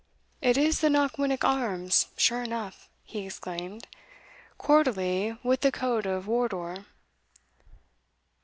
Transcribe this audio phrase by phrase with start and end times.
[0.41, 3.85] "It is the Knockwinnock arms, sure enough," he exclaimed,
[4.57, 6.87] "quarterly with the coat of Wardour."